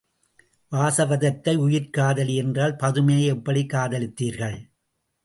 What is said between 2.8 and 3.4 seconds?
பதுமையை